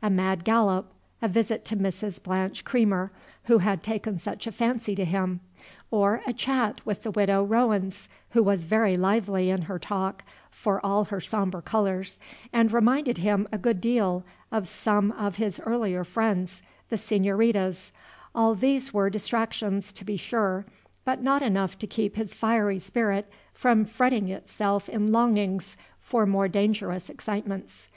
A 0.00 0.08
mad 0.08 0.44
gallop, 0.44 0.90
a 1.20 1.28
visit 1.28 1.62
to 1.66 1.76
Mrs. 1.76 2.22
Blanche 2.22 2.64
Creamer, 2.64 3.12
who 3.42 3.58
had 3.58 3.82
taken 3.82 4.18
such 4.18 4.46
a 4.46 4.52
fancy 4.52 4.94
to 4.94 5.04
him, 5.04 5.40
or 5.90 6.22
a 6.26 6.32
chat 6.32 6.80
with 6.86 7.02
the 7.02 7.10
Widow 7.10 7.42
Rowens, 7.44 8.08
who 8.30 8.42
was 8.42 8.64
very 8.64 8.96
lively 8.96 9.50
in 9.50 9.60
her 9.68 9.78
talk, 9.78 10.24
for 10.50 10.80
all 10.82 11.04
her 11.04 11.20
sombre 11.20 11.60
colors, 11.60 12.18
and 12.50 12.72
reminded 12.72 13.18
him 13.18 13.46
a 13.52 13.58
good 13.58 13.82
deal 13.82 14.24
of 14.50 14.66
same 14.66 15.12
of 15.12 15.36
his 15.36 15.60
earlier 15.66 16.02
friends, 16.02 16.62
the 16.88 16.96
senoritas, 16.96 17.92
all 18.34 18.54
these 18.54 18.94
were 18.94 19.10
distractions, 19.10 19.92
to 19.92 20.02
be 20.02 20.16
sure, 20.16 20.64
but 21.04 21.22
not 21.22 21.42
enough 21.42 21.78
to 21.78 21.86
keep 21.86 22.16
his 22.16 22.32
fiery 22.32 22.78
spirit 22.78 23.28
from 23.52 23.84
fretting 23.84 24.30
itself 24.30 24.88
in 24.88 25.12
longings 25.12 25.76
for 26.00 26.24
more 26.24 26.48
dangerous 26.48 27.10
excitements. 27.10 27.90